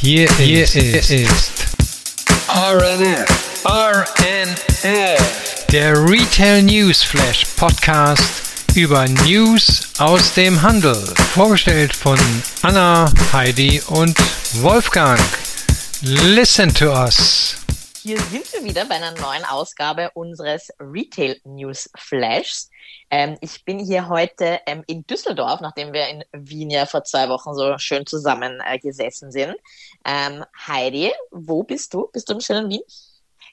[0.00, 1.50] Hier, hier ist, ist
[2.46, 3.26] RNF,
[3.64, 8.22] RNF, der Retail News Flash Podcast
[8.76, 11.02] über News aus dem Handel.
[11.34, 12.16] Vorgestellt von
[12.62, 14.16] Anna, Heidi und
[14.60, 15.18] Wolfgang.
[16.02, 17.56] Listen to us.
[18.08, 22.70] Hier sind wir wieder bei einer neuen Ausgabe unseres Retail News Flashs.
[23.10, 27.28] Ähm, ich bin hier heute ähm, in Düsseldorf, nachdem wir in Wien ja vor zwei
[27.28, 29.54] Wochen so schön zusammen äh, gesessen sind.
[30.06, 32.08] Ähm, Heidi, wo bist du?
[32.10, 32.80] Bist du im schönen Wien?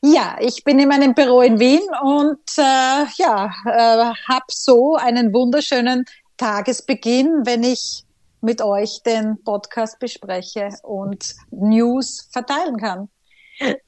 [0.01, 5.33] Ja, ich bin in meinem Büro in Wien und äh, ja, äh, habe so einen
[5.33, 6.05] wunderschönen
[6.37, 8.05] Tagesbeginn, wenn ich
[8.39, 13.09] mit euch den Podcast bespreche und News verteilen kann.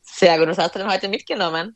[0.02, 0.48] Sehr gut.
[0.48, 1.76] Was hast du denn heute mitgenommen?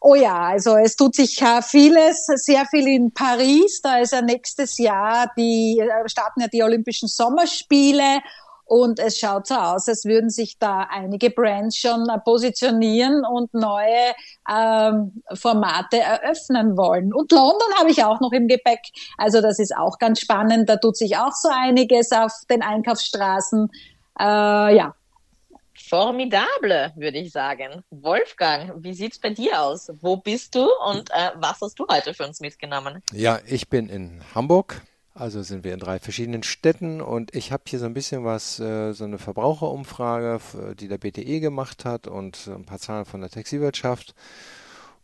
[0.00, 3.80] Oh ja, also es tut sich vieles, sehr viel in Paris.
[3.82, 8.20] Da ist ja nächstes Jahr die äh, starten ja die Olympischen Sommerspiele
[8.68, 14.12] und es schaut so aus, als würden sich da einige Brands schon positionieren und neue
[14.48, 17.14] ähm, Formate eröffnen wollen.
[17.14, 18.80] Und London habe ich auch noch im Gepäck.
[19.16, 20.68] Also das ist auch ganz spannend.
[20.68, 23.70] Da tut sich auch so einiges auf den Einkaufsstraßen.
[24.20, 24.94] Äh, ja,
[25.88, 27.82] Formidable, würde ich sagen.
[27.90, 29.90] Wolfgang, wie sieht's bei dir aus?
[30.00, 33.02] Wo bist du und äh, was hast du heute für uns mitgenommen?
[33.12, 34.82] Ja, ich bin in Hamburg.
[35.14, 38.60] Also sind wir in drei verschiedenen Städten und ich habe hier so ein bisschen was,
[38.60, 40.40] äh, so eine Verbraucherumfrage,
[40.78, 44.14] die der BTE gemacht hat und ein paar Zahlen von der Textilwirtschaft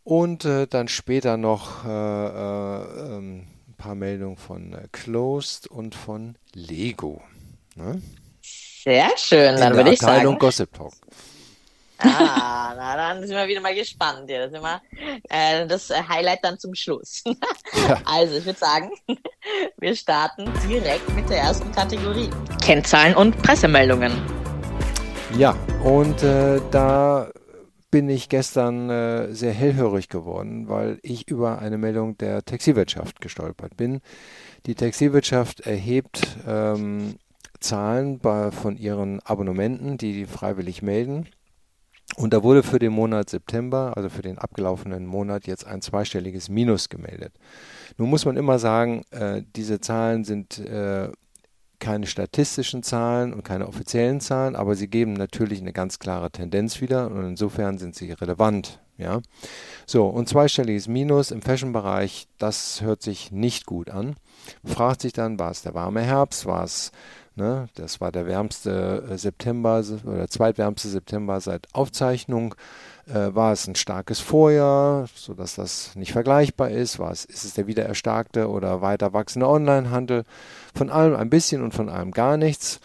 [0.05, 6.37] und äh, dann später noch äh, äh ähm, ein paar Meldungen von Closed und von
[6.53, 7.21] Lego.
[7.75, 8.01] Ne?
[8.85, 10.11] Sehr schön, dann würde ich sagen.
[10.11, 10.93] Abteilung Gossip Talk.
[11.97, 14.29] Ah, na dann sind wir wieder mal gespannt.
[14.29, 14.79] Ja, das ist immer
[15.29, 17.23] äh, das Highlight dann zum Schluss.
[17.87, 17.99] Ja.
[18.05, 18.91] Also ich würde sagen,
[19.79, 22.29] wir starten direkt mit der ersten Kategorie.
[22.63, 24.11] Kennzahlen und Pressemeldungen.
[25.37, 27.31] Ja, und äh, da
[27.89, 33.77] bin ich gestern äh, sehr hellhörig geworden, weil ich über eine Meldung der Textilwirtschaft gestolpert
[33.77, 34.01] bin.
[34.67, 37.15] Die Textilwirtschaft erhebt ähm,
[37.59, 41.27] Zahlen bei, von ihren Abonnementen, die, die freiwillig melden.
[42.17, 46.49] Und da wurde für den Monat September, also für den abgelaufenen Monat, jetzt ein zweistelliges
[46.49, 47.33] Minus gemeldet.
[47.97, 51.09] Nun muss man immer sagen, äh, diese Zahlen sind äh,
[51.79, 56.79] keine statistischen Zahlen und keine offiziellen Zahlen, aber sie geben natürlich eine ganz klare Tendenz
[56.79, 58.79] wieder und insofern sind sie relevant.
[58.97, 59.19] Ja,
[59.85, 64.15] so und zweistelliges Minus im Fashion-Bereich, das hört sich nicht gut an.
[64.63, 66.93] Man fragt sich dann, war es der warme Herbst, war es
[67.35, 67.67] Ne?
[67.75, 72.55] Das war der wärmste äh, September oder zweitwärmste September seit Aufzeichnung.
[73.07, 76.97] Äh, war es ein starkes Vorjahr, sodass das nicht vergleichbar ist?
[76.97, 80.23] War es, ist es der wieder erstarkte oder weiter wachsende Onlinehandel?
[80.73, 82.79] Von allem ein bisschen und von allem gar nichts.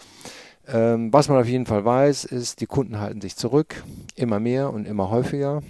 [0.67, 3.83] Ähm, was man auf jeden Fall weiß, ist, die Kunden halten sich zurück,
[4.15, 5.63] immer mehr und immer häufiger.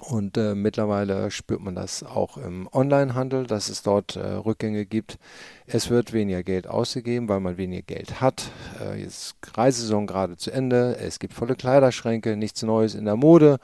[0.00, 5.18] Und äh, mittlerweile spürt man das auch im Onlinehandel, dass es dort äh, Rückgänge gibt.
[5.66, 8.50] Es wird weniger Geld ausgegeben, weil man weniger Geld hat.
[8.80, 10.96] Äh, jetzt Reisesaison gerade zu Ende.
[10.98, 13.58] Es gibt volle Kleiderschränke, nichts Neues in der Mode.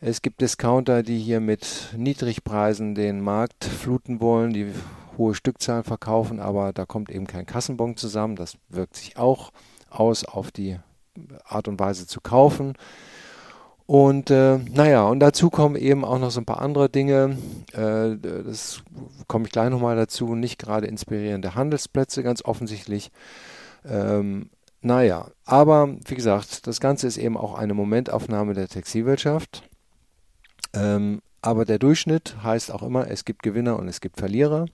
[0.00, 4.72] Es gibt Discounter, die hier mit Niedrigpreisen den Markt fluten wollen, die
[5.18, 8.36] hohe Stückzahlen verkaufen, aber da kommt eben kein Kassenbon zusammen.
[8.36, 9.50] Das wirkt sich auch
[9.90, 10.78] aus auf die
[11.44, 12.74] Art und Weise zu kaufen.
[13.90, 17.36] Und äh, naja, und dazu kommen eben auch noch so ein paar andere Dinge.
[17.72, 18.84] Äh, das
[19.26, 20.36] komme ich gleich nochmal dazu.
[20.36, 23.10] Nicht gerade inspirierende Handelsplätze, ganz offensichtlich.
[23.84, 24.50] Ähm,
[24.80, 29.68] naja, aber wie gesagt, das Ganze ist eben auch eine Momentaufnahme der Textilwirtschaft.
[30.72, 34.66] Ähm, aber der Durchschnitt heißt auch immer, es gibt Gewinner und es gibt Verlierer.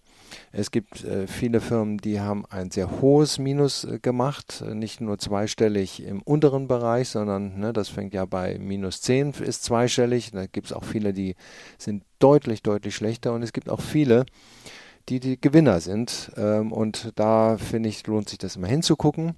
[0.52, 5.00] Es gibt äh, viele Firmen, die haben ein sehr hohes Minus äh, gemacht, äh, nicht
[5.00, 10.30] nur zweistellig im unteren Bereich, sondern ne, das fängt ja bei minus 10 ist zweistellig.
[10.32, 11.36] Da gibt es auch viele, die
[11.78, 14.26] sind deutlich, deutlich schlechter und es gibt auch viele,
[15.08, 16.32] die die Gewinner sind.
[16.36, 19.36] Ähm, und da finde ich, lohnt sich das immer hinzugucken.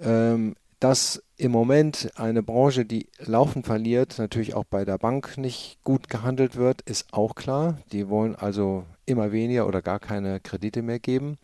[0.00, 5.78] Ähm, dass im Moment eine Branche, die laufend verliert, natürlich auch bei der Bank nicht
[5.84, 7.78] gut gehandelt wird, ist auch klar.
[7.92, 11.38] Die wollen also immer weniger oder gar keine Kredite mehr geben.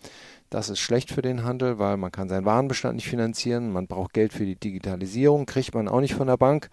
[0.50, 4.14] Das ist schlecht für den Handel, weil man kann seinen Warenbestand nicht finanzieren, man braucht
[4.14, 6.70] Geld für die Digitalisierung, kriegt man auch nicht von der Bank.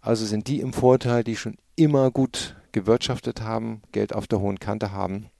[0.00, 4.60] Also sind die im Vorteil, die schon immer gut gewirtschaftet haben, Geld auf der hohen
[4.60, 5.30] Kante haben.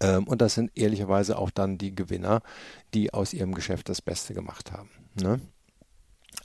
[0.00, 2.42] Ähm, und das sind ehrlicherweise auch dann die Gewinner,
[2.92, 4.90] die aus ihrem Geschäft das Beste gemacht haben.
[5.14, 5.40] Ne?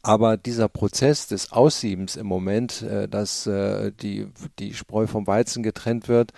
[0.03, 4.27] Aber dieser Prozess des Aussiebens im Moment, äh, dass äh, die,
[4.59, 6.31] die Spreu vom Weizen getrennt wird,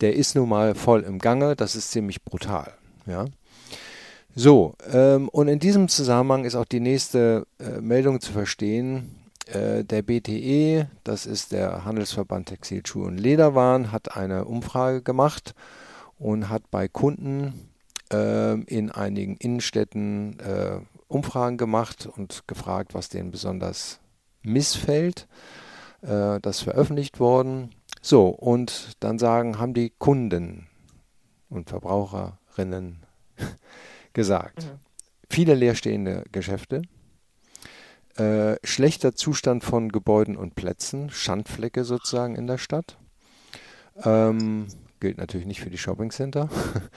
[0.00, 1.56] der ist nun mal voll im Gange.
[1.56, 2.72] Das ist ziemlich brutal.
[3.06, 3.26] Ja.
[4.34, 9.16] So, ähm, und in diesem Zusammenhang ist auch die nächste äh, Meldung zu verstehen.
[9.46, 15.54] Äh, der BTE, das ist der Handelsverband Textil, Schuhe und Lederwaren, hat eine Umfrage gemacht
[16.18, 17.70] und hat bei Kunden
[18.12, 23.98] äh, in einigen Innenstädten äh, Umfragen gemacht und gefragt, was denen besonders
[24.42, 25.26] missfällt.
[26.02, 27.70] Äh, das veröffentlicht worden.
[28.00, 30.68] So, und dann sagen, haben die Kunden
[31.48, 33.04] und Verbraucherinnen
[34.12, 34.64] gesagt.
[34.64, 34.78] Mhm.
[35.30, 36.82] Viele leerstehende Geschäfte,
[38.16, 42.98] äh, schlechter Zustand von Gebäuden und Plätzen, Schandflecke sozusagen in der Stadt.
[44.04, 44.68] Ähm,
[45.00, 46.48] gilt natürlich nicht für die Shoppingcenter,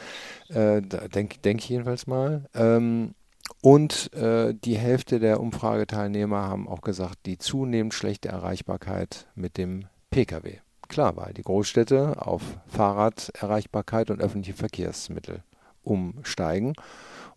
[0.50, 2.50] äh, denke denk ich jedenfalls mal.
[2.56, 3.14] Ähm,
[3.62, 9.86] und äh, die Hälfte der Umfrageteilnehmer haben auch gesagt, die zunehmend schlechte Erreichbarkeit mit dem
[10.10, 10.60] Pkw.
[10.92, 15.42] Klar, weil die Großstädte auf Fahrraderreichbarkeit und öffentliche Verkehrsmittel
[15.84, 16.74] umsteigen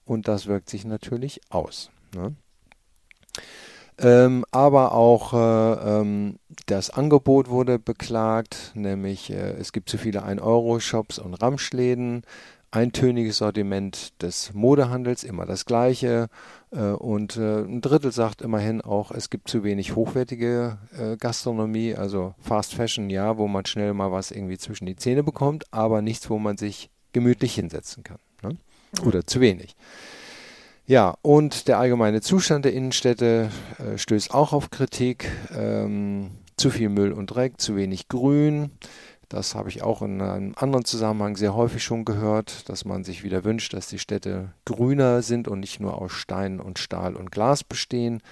[0.04, 1.88] und das wirkt sich natürlich aus.
[2.16, 2.34] Ne?
[3.98, 10.24] Ähm, aber auch äh, ähm, das Angebot wurde beklagt, nämlich äh, es gibt zu viele
[10.24, 12.22] 1-Euro-Shops und Ramschläden,
[12.72, 16.26] eintöniges Sortiment des Modehandels, immer das gleiche.
[16.74, 21.94] Äh, und äh, ein Drittel sagt immerhin auch, es gibt zu wenig hochwertige äh, Gastronomie,
[21.94, 26.02] also Fast Fashion, ja, wo man schnell mal was irgendwie zwischen die Zähne bekommt, aber
[26.02, 28.18] nichts, wo man sich gemütlich hinsetzen kann.
[28.42, 28.56] Ne?
[29.04, 29.76] Oder zu wenig.
[30.86, 35.30] Ja, und der allgemeine Zustand der Innenstädte äh, stößt auch auf Kritik.
[35.56, 38.70] Ähm, zu viel Müll und Dreck, zu wenig Grün.
[39.28, 43.24] Das habe ich auch in einem anderen Zusammenhang sehr häufig schon gehört, dass man sich
[43.24, 47.30] wieder wünscht, dass die Städte grüner sind und nicht nur aus Stein und Stahl und
[47.30, 48.22] Glas bestehen.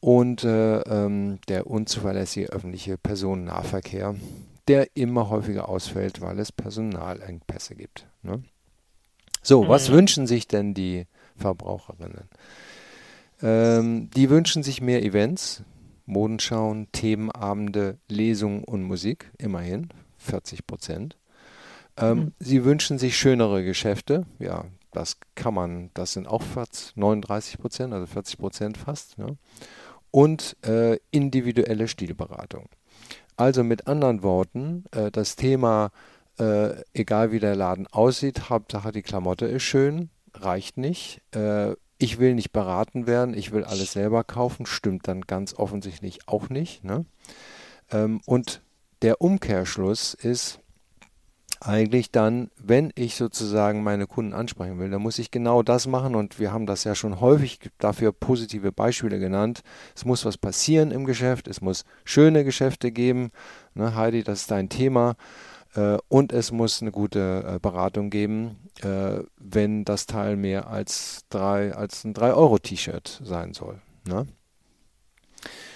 [0.00, 4.14] Und äh, ähm, der unzuverlässige öffentliche Personennahverkehr,
[4.66, 8.06] der immer häufiger ausfällt, weil es Personalengpässe gibt.
[8.22, 8.42] Ne?
[9.42, 9.94] So, was mhm.
[9.94, 11.06] wünschen sich denn die
[11.36, 12.28] Verbraucherinnen.
[13.42, 15.62] Ähm, die wünschen sich mehr Events,
[16.10, 21.16] Modenschauen, Themenabende, Lesungen und Musik, immerhin 40 Prozent.
[21.96, 22.32] Ähm, mhm.
[22.40, 27.94] Sie wünschen sich schönere Geschäfte, ja, das kann man, das sind auch 40, 39 Prozent,
[27.94, 29.16] also 40 Prozent fast.
[29.18, 29.28] Ja.
[30.10, 32.68] Und äh, individuelle Stilberatung.
[33.36, 35.92] Also mit anderen Worten, äh, das Thema,
[36.40, 41.22] äh, egal wie der Laden aussieht, Hauptsache die Klamotte ist schön, reicht nicht.
[42.02, 46.48] Ich will nicht beraten werden, ich will alles selber kaufen, stimmt dann ganz offensichtlich auch
[46.48, 46.82] nicht.
[46.82, 47.04] Ne?
[47.90, 48.62] Ähm, und
[49.02, 50.60] der Umkehrschluss ist
[51.60, 56.14] eigentlich dann, wenn ich sozusagen meine Kunden ansprechen will, dann muss ich genau das machen
[56.14, 59.60] und wir haben das ja schon häufig dafür positive Beispiele genannt.
[59.94, 63.30] Es muss was passieren im Geschäft, es muss schöne Geschäfte geben.
[63.74, 65.16] Ne, Heidi, das ist dein Thema.
[65.74, 71.24] Äh, und es muss eine gute äh, Beratung geben, äh, wenn das Teil mehr als,
[71.28, 73.80] drei, als ein 3-Euro-T-Shirt sein soll.
[74.04, 74.26] Ne?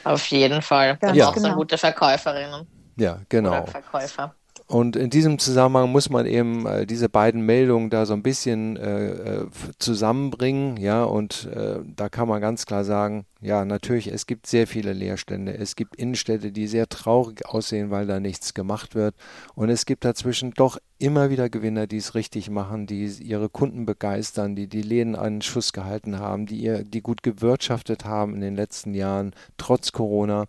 [0.02, 0.96] Auf jeden Fall.
[0.96, 1.28] Ganz ja.
[1.28, 1.50] auch genau.
[1.50, 2.66] so gute Verkäuferinnen.
[2.96, 3.62] Ja, genau.
[3.62, 4.34] Oder Verkäufer.
[4.66, 8.76] Und in diesem Zusammenhang muss man eben äh, diese beiden Meldungen da so ein bisschen
[8.76, 9.44] äh,
[9.78, 14.66] zusammenbringen, ja, und äh, da kann man ganz klar sagen, ja, natürlich, es gibt sehr
[14.66, 15.52] viele Leerstände.
[15.52, 19.14] Es gibt Innenstädte, die sehr traurig aussehen, weil da nichts gemacht wird.
[19.54, 23.84] Und es gibt dazwischen doch immer wieder Gewinner, die es richtig machen, die ihre Kunden
[23.84, 28.40] begeistern, die die Läden einen Schuss gehalten haben, die ihr, die gut gewirtschaftet haben in
[28.40, 30.46] den letzten Jahren, trotz Corona,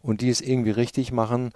[0.00, 1.50] und die es irgendwie richtig machen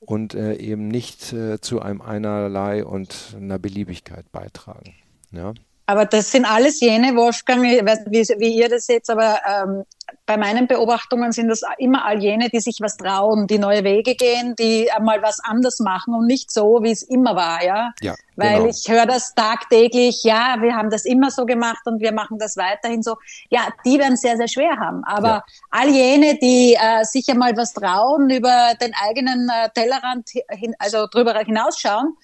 [0.00, 4.94] und äh, eben nicht äh, zu einem Einerlei und einer Beliebigkeit beitragen.
[5.30, 5.54] Ja.
[5.88, 9.38] Aber das sind alles jene, Wolfgang, ich weiß nicht, wie, wie ihr das seht, aber
[9.46, 9.84] ähm,
[10.26, 14.14] bei meinen Beobachtungen sind das immer all jene, die sich was trauen, die neue Wege
[14.14, 17.92] gehen, die einmal was anders machen und nicht so, wie es immer war, ja.
[18.02, 18.68] ja Weil genau.
[18.68, 22.58] ich höre das tagtäglich, ja, wir haben das immer so gemacht und wir machen das
[22.58, 23.16] weiterhin so.
[23.48, 25.04] Ja, die werden sehr, sehr schwer haben.
[25.04, 25.44] Aber ja.
[25.70, 31.06] all jene, die äh, sich einmal was trauen, über den eigenen äh, Tellerrand hin, also
[31.06, 32.14] drüber hinausschauen,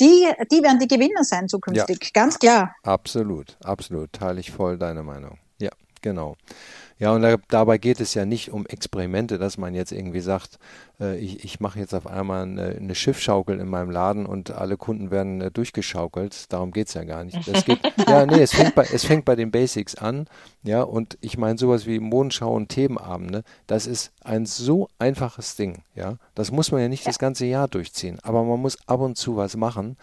[0.00, 2.10] die, die werden die Gewinner sein zukünftig, ja.
[2.12, 2.74] ganz klar.
[2.82, 5.38] Absolut, absolut, teile ich voll deine Meinung.
[5.60, 5.70] Ja,
[6.02, 6.36] genau.
[7.04, 10.58] Ja, und da, dabei geht es ja nicht um Experimente, dass man jetzt irgendwie sagt,
[10.98, 14.78] äh, ich, ich mache jetzt auf einmal eine, eine, Schiffschaukel in meinem Laden und alle
[14.78, 16.50] Kunden werden äh, durchgeschaukelt.
[16.50, 17.46] Darum geht es ja gar nicht.
[17.46, 20.28] Es geht, ja, nee, es fängt, bei, es fängt bei den Basics an.
[20.62, 25.82] Ja, und ich meine, sowas wie Mondschau und Themenabende, das ist ein so einfaches Ding.
[25.94, 27.10] Ja, das muss man ja nicht ja.
[27.10, 29.98] das ganze Jahr durchziehen, aber man muss ab und zu was machen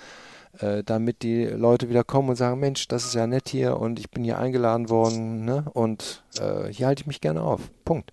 [0.60, 4.00] äh, damit die Leute wieder kommen und sagen, Mensch, das ist ja nett hier und
[4.00, 5.65] ich bin hier eingeladen worden ne?
[5.74, 7.62] und äh, hier halte ich mich gerne auf.
[7.86, 8.12] Punkt.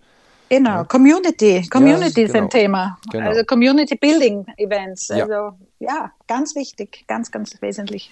[0.49, 0.83] Genau, Ja.
[0.83, 1.67] Community.
[1.69, 2.49] Community Ja, ist ein genau.
[2.49, 2.97] Thema.
[3.11, 3.29] Genau.
[3.29, 5.09] Also Community Building Events.
[5.09, 5.23] Ja.
[5.23, 8.11] Also ja, ganz wichtig, ganz, ganz wesentlich.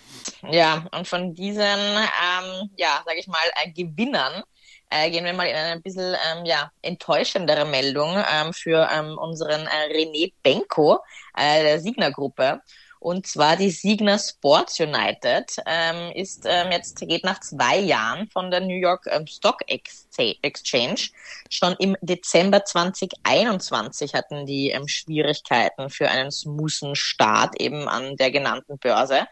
[0.49, 4.43] Ja, und von diesen, ähm, ja, sage ich mal, äh, Gewinnern
[4.89, 9.17] äh, gehen wir mal in eine ein bisschen ähm, ja, enttäuschendere Meldung ähm, für ähm,
[9.17, 10.99] unseren äh, René Benko
[11.35, 12.61] äh, der Signa-Gruppe.
[12.99, 18.49] Und zwar die Signa Sports United ähm, ist ähm, jetzt geht nach zwei Jahren von
[18.51, 21.09] der New York ähm, Stock Excha- Exchange.
[21.49, 28.31] Schon im Dezember 2021 hatten die ähm, Schwierigkeiten für einen smoothen Start eben an der
[28.31, 29.27] genannten Börse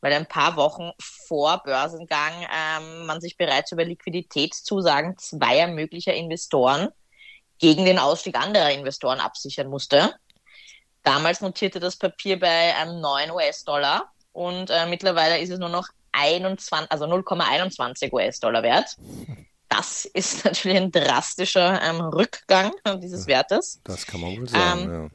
[0.00, 6.88] weil ein paar Wochen vor Börsengang ähm, man sich bereits über Liquiditätszusagen zweier möglicher Investoren
[7.58, 10.14] gegen den Ausstieg anderer Investoren absichern musste.
[11.02, 15.88] Damals notierte das Papier bei ähm, 9 US-Dollar und äh, mittlerweile ist es nur noch
[16.12, 18.96] 21, also 0,21 US-Dollar wert.
[19.68, 23.80] Das ist natürlich ein drastischer ähm, Rückgang dieses Wertes.
[23.84, 25.10] Das kann man wohl sagen,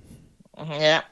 [0.58, 1.04] Ähm, Ja.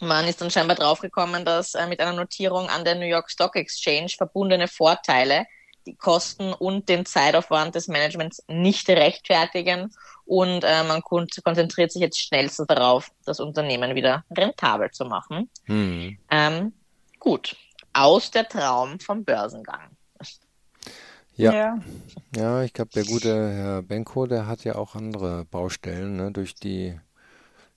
[0.00, 3.54] Man ist dann scheinbar draufgekommen, dass äh, mit einer Notierung an der New York Stock
[3.54, 5.46] Exchange verbundene Vorteile
[5.86, 9.92] die Kosten und den Zeitaufwand des Managements nicht rechtfertigen
[10.24, 15.50] und äh, man kon konzentriert sich jetzt schnellstens darauf, das Unternehmen wieder rentabel zu machen.
[15.66, 15.74] ja.
[15.74, 16.18] Hm.
[16.30, 16.72] Ähm,
[17.18, 17.56] gut,
[17.92, 19.90] aus der Traum vom Börsengang.
[21.34, 21.78] Ja.
[22.36, 26.30] Ja, ich glaube, der gute Herr Benko, der hat ja auch andere Baustellen, ne?
[26.30, 26.98] Durch die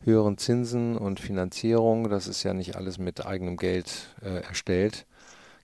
[0.01, 5.05] höheren Zinsen und Finanzierung, das ist ja nicht alles mit eigenem Geld äh, erstellt,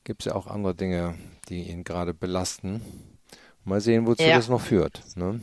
[0.04, 1.16] gibt es ja auch andere Dinge,
[1.52, 2.82] die ihn gerade belasten.
[3.64, 4.38] Mal sehen, wozu Ja.
[4.38, 5.04] das noch führt.
[5.16, 5.40] Ne?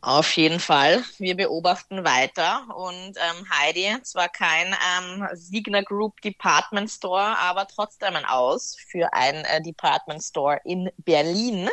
[0.00, 1.02] Auf jeden Fall.
[1.18, 8.14] Wir beobachten weiter und ähm, Heidi, zwar kein ähm, Signa Group Department Store, aber trotzdem
[8.14, 11.68] ein Aus für ein äh, Department Store in Berlin.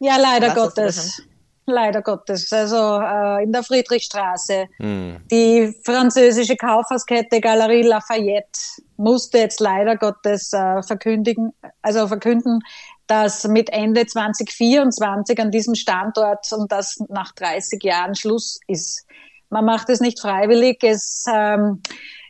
[0.00, 1.22] Ja, leider Was Gottes.
[1.66, 2.52] Leider Gottes.
[2.52, 4.66] Also äh, in der Friedrichstraße.
[4.76, 5.16] Hm.
[5.30, 8.60] Die französische Kaufhauskette Galerie Lafayette
[8.96, 12.60] musste jetzt leider Gottes äh, verkündigen, also verkünden,
[13.06, 19.06] dass mit Ende 2024 an diesem Standort und das nach 30 Jahren Schluss ist.
[19.48, 20.82] Man macht es nicht freiwillig.
[20.82, 21.80] Es, ähm,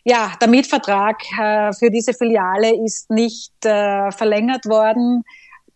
[0.05, 5.25] ja, der Mietvertrag äh, für diese Filiale ist nicht äh, verlängert worden.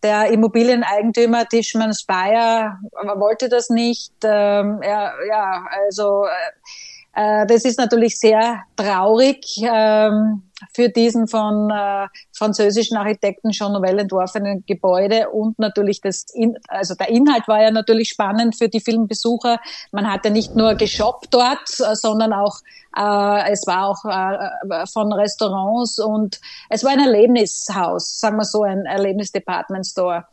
[0.01, 2.79] Der Immobilieneigentümer Tischmann Speyer
[3.15, 4.13] wollte das nicht.
[4.23, 11.69] Ähm, er, ja, also äh, äh, das ist natürlich sehr traurig ähm, für diesen von
[11.69, 17.61] äh, französischen Architekten Jean Nouvel entworfenen Gebäude und natürlich das, in, also der Inhalt war
[17.61, 19.59] ja natürlich spannend für die vielen Besucher.
[19.91, 22.59] Man hatte nicht nur geshoppt dort, äh, sondern auch
[22.97, 26.39] äh, es war auch äh, von Restaurants und
[26.69, 30.25] es war ein Erlebnishaus, sagen wir so, ein Erlebnis-Department Store.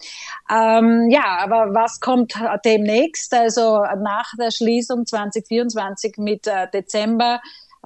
[0.50, 3.34] Ähm, ja, aber was kommt demnächst?
[3.34, 7.40] Also nach der Schließung 2024 mit äh, Dezember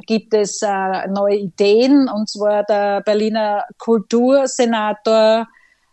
[0.07, 5.47] gibt es äh, neue Ideen und zwar der Berliner Kultursenator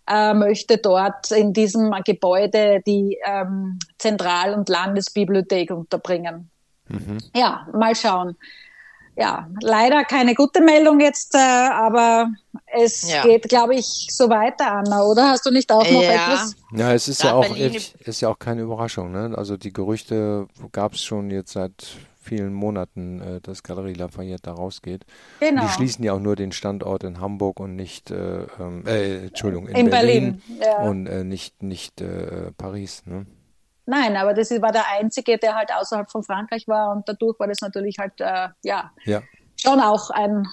[0.10, 6.50] äh, möchte dort in diesem Gebäude die ähm, Zentral- und Landesbibliothek unterbringen.
[6.88, 7.18] Mhm.
[7.36, 8.38] Ja, mal schauen.
[9.20, 12.30] Ja, leider keine gute Meldung jetzt, äh, aber
[12.68, 13.24] es Ja.
[13.24, 15.30] geht, glaube ich, so weiter, Anna, oder?
[15.30, 16.12] Hast du nicht auch noch Ja.
[16.12, 16.56] etwas?
[16.72, 17.56] Ja, es ist Da ja auch
[18.06, 19.12] ist ja auch keine Überraschung.
[19.12, 19.34] Ne?
[19.36, 21.96] Also die Gerüchte gab es schon jetzt seit
[22.28, 25.06] vielen Monaten, äh, dass Galerie Lafayette da rausgeht.
[25.40, 25.62] Und Genau.
[25.64, 29.68] die schließen ja auch nur den Standort in Hamburg und nicht, äh, ähm, äh, Entschuldigung,
[29.68, 30.78] in, In Berlin, Berlin, ja.
[30.90, 33.04] und äh, nicht, nicht äh, Paris.
[33.06, 33.26] Ne?
[33.86, 37.48] Nein, aber das war der einzige, der halt außerhalb von Frankreich war und dadurch war
[37.48, 39.24] das natürlich halt, äh, ja, Ja,
[39.60, 40.46] schon auch ein,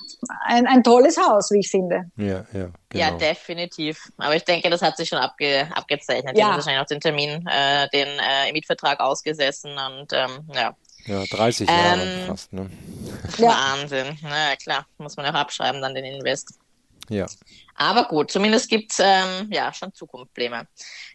[0.47, 2.05] ein, ein tolles Haus, wie ich finde.
[2.17, 2.69] ja, ja.
[2.95, 3.19] Ja, Genau.
[3.19, 4.09] definitiv.
[4.19, 6.37] Aber ich denke, das hat sich schon abge abgezeichnet.
[6.37, 6.47] Die Ja.
[6.47, 11.69] haben wahrscheinlich auch den Termin, äh, den äh, Mietvertrag ausgesessen und ähm, ja, ja, 30
[11.69, 12.53] Jahre Ähm, fast.
[12.53, 12.71] Ne?
[13.39, 13.49] Ja.
[13.49, 14.19] Wahnsinn.
[14.23, 16.59] Na ja, klar, muss man auch abschreiben, dann den Invest.
[17.09, 17.27] Ja.
[17.77, 20.69] Aber gut, zumindest gibt's ähm, ja schon Zukunftspläne.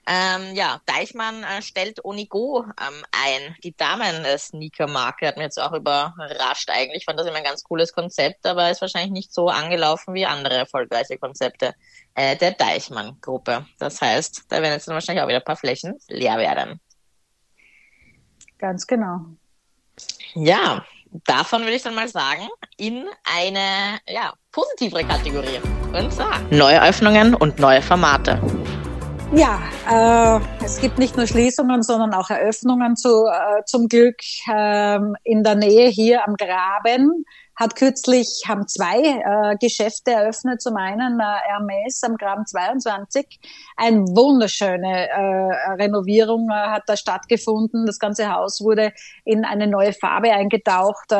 [0.05, 3.55] Ähm, ja, Deichmann äh, stellt Onigo ähm, ein.
[3.63, 7.00] Die Damen-Sneaker-Marke hat mich jetzt auch überrascht eigentlich.
[7.00, 10.25] Ich fand das immer ein ganz cooles Konzept, aber ist wahrscheinlich nicht so angelaufen wie
[10.25, 11.74] andere erfolgreiche Konzepte
[12.13, 13.65] äh, der Deichmann-Gruppe.
[13.79, 16.81] Das heißt, da werden jetzt dann wahrscheinlich auch wieder ein paar Flächen leer werden.
[18.58, 19.22] Ganz genau.
[20.36, 20.83] Ja,
[21.25, 25.59] davon würde ich dann mal sagen, in eine ja, positivere Kategorie.
[25.93, 28.39] Und zwar neue Öffnungen und neue Formate.
[29.31, 34.17] Ja, äh, es gibt nicht nur Schließungen, sondern auch Eröffnungen zu, äh, zum Glück.
[34.51, 37.25] Ähm, in der Nähe hier am Graben
[37.60, 40.62] hat kürzlich, haben zwei äh, Geschäfte eröffnet.
[40.62, 43.39] Zum einen äh, Hermes am Graben 22.
[43.75, 47.86] Eine wunderschöne äh, Renovierung äh, hat da stattgefunden.
[47.86, 48.94] Das ganze Haus wurde
[49.25, 51.12] in eine neue Farbe eingetaucht.
[51.12, 51.16] Äh,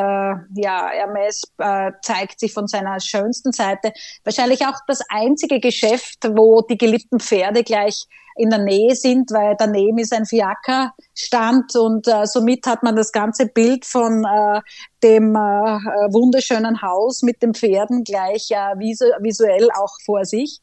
[0.56, 3.92] ja, Hermes äh, zeigt sich von seiner schönsten Seite.
[4.24, 8.06] Wahrscheinlich auch das einzige Geschäft, wo die geliebten Pferde gleich
[8.40, 13.12] in der Nähe sind, weil daneben ist ein Fiaker-Stand und äh, somit hat man das
[13.12, 14.62] ganze Bild von äh,
[15.04, 20.62] dem äh, wunderschönen Haus mit den Pferden gleich äh, visu visuell auch vor sich.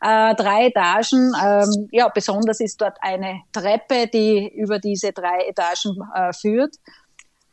[0.00, 1.32] Äh, drei Etagen.
[1.44, 6.74] Ähm, ja, besonders ist dort eine Treppe, die über diese drei Etagen äh, führt.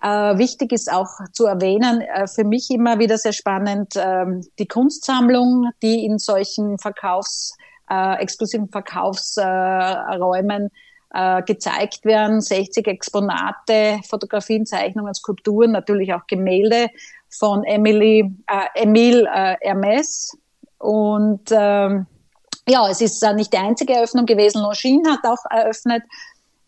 [0.01, 4.67] Äh, wichtig ist auch zu erwähnen, äh, für mich immer wieder sehr spannend, ähm, die
[4.67, 7.57] Kunstsammlung, die in solchen Verkaufs,
[7.89, 10.69] äh, exklusiven Verkaufsräumen
[11.13, 12.41] äh, gezeigt werden.
[12.41, 16.89] 60 Exponate, Fotografien, Zeichnungen, Skulpturen, natürlich auch Gemälde
[17.29, 20.37] von Emily, äh, Emile äh, Hermes.
[20.79, 22.05] Und ähm,
[22.67, 24.61] ja, es ist äh, nicht die einzige Eröffnung gewesen.
[24.61, 26.03] Longines hat auch eröffnet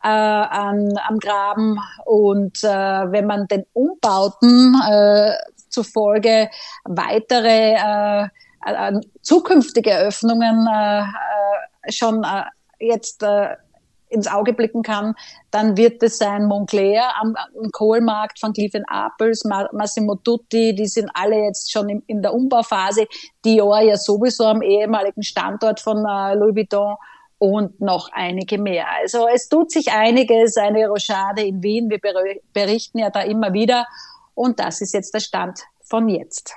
[0.04, 1.78] äh, an, am Graben.
[2.06, 5.34] Und äh, wenn man den Umbauten äh,
[5.70, 6.50] zufolge
[6.86, 8.28] weitere äh,
[9.22, 12.44] zukünftige Eröffnungen äh, äh, schon äh,
[12.80, 13.56] jetzt äh,
[14.10, 15.14] ins Auge blicken kann,
[15.52, 21.10] dann wird es sein Montclair am, am Kohlmarkt von Cliff Apples, Massimo Tutti, die sind
[21.14, 23.06] alle jetzt schon in, in der Umbauphase.
[23.46, 26.96] Dior ja sowieso am ehemaligen Standort von äh, Louis Vuitton
[27.38, 28.86] und noch einige mehr.
[29.00, 31.90] Also es tut sich einiges, eine Rochade in Wien.
[31.90, 32.00] Wir
[32.54, 33.88] berichten ja da immer wieder.
[34.34, 36.56] Und das ist jetzt der Stand von jetzt.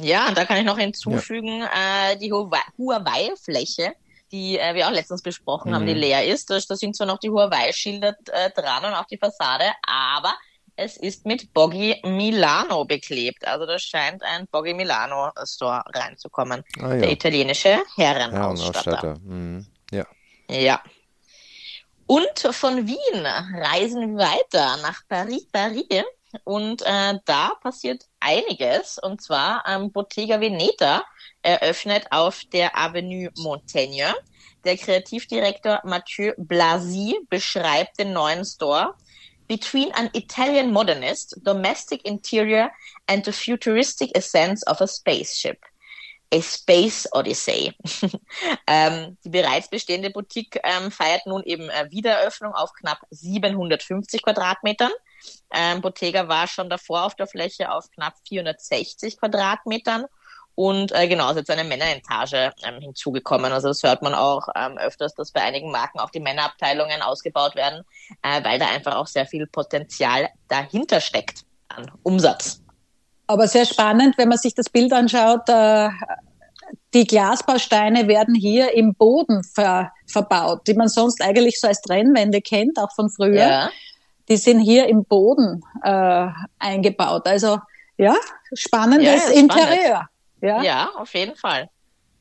[0.00, 2.12] Ja, und da kann ich noch hinzufügen, ja.
[2.12, 3.92] äh, die Huawei-Fläche,
[4.30, 5.74] die äh, wir auch letztens besprochen mhm.
[5.74, 6.00] haben, die mhm.
[6.00, 6.50] leer ist.
[6.50, 10.34] Da, da sind zwar noch die Huawei-Schilder äh, dran und auch die Fassade, aber
[10.76, 13.46] es ist mit Boggy Milano beklebt.
[13.46, 16.62] Also da scheint ein Boggy Milano Store reinzukommen.
[16.80, 17.00] Ah, ja.
[17.00, 19.16] Der italienische Herrenausstatter.
[19.18, 19.66] Mhm.
[19.90, 20.06] Ja.
[20.48, 20.80] Ja.
[22.06, 26.04] Und von Wien reisen wir weiter nach Paris, Paris.
[26.44, 28.98] Und äh, da passiert einiges.
[28.98, 31.04] Und zwar ähm, Bottega Veneta
[31.42, 34.14] eröffnet auf der Avenue Montaigne.
[34.64, 38.94] Der Kreativdirektor Mathieu Blasi beschreibt den neuen Store
[39.48, 42.70] between an Italian modernist, domestic interior
[43.06, 45.58] and the futuristic essence of a spaceship.
[46.30, 47.72] A Space Odyssey.
[48.66, 54.92] ähm, die bereits bestehende Boutique ähm, feiert nun eben äh, Wiedereröffnung auf knapp 750 Quadratmetern.
[55.52, 60.06] Ähm, Bottega war schon davor auf der Fläche auf knapp 460 Quadratmetern
[60.58, 63.52] und äh, genau, ist jetzt eine Männerentage ähm, hinzugekommen.
[63.52, 67.54] Also das hört man auch ähm, öfters, dass bei einigen Marken auch die Männerabteilungen ausgebaut
[67.54, 67.84] werden,
[68.24, 72.60] äh, weil da einfach auch sehr viel Potenzial dahinter steckt an Umsatz.
[73.28, 75.48] Aber sehr spannend, wenn man sich das Bild anschaut.
[75.48, 75.90] Äh,
[76.92, 82.40] die Glasbausteine werden hier im Boden ver verbaut, die man sonst eigentlich so als Trennwände
[82.40, 83.46] kennt, auch von früher.
[83.46, 83.70] Ja.
[84.28, 87.26] Die sind hier im Boden äh, eingebaut.
[87.26, 87.58] Also
[87.96, 88.14] ja,
[88.52, 89.78] spannendes ja, ja, Interieur.
[89.78, 90.08] Spannend.
[90.40, 91.68] Ja, ja auf jeden Fall.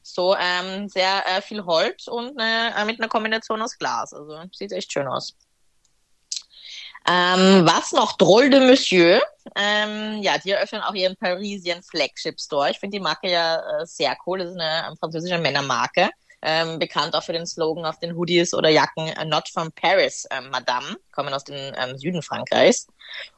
[0.01, 4.13] So ähm, sehr äh, viel Holz und äh, mit einer Kombination aus Glas.
[4.13, 5.35] Also sieht echt schön aus.
[7.09, 8.17] Ähm, was noch?
[8.17, 9.21] Drôle de Monsieur.
[9.55, 12.69] Ähm, ja, die eröffnen auch ihren Parisian Flagship Store.
[12.69, 14.39] Ich finde die Marke ja äh, sehr cool.
[14.39, 16.09] Das ist eine ähm, französische Männermarke.
[16.41, 20.49] Ähm, bekannt auch für den Slogan auf den Hoodies oder Jacken Not from Paris, ähm,
[20.51, 22.87] Madame, kommen aus dem ähm, Süden Frankreichs.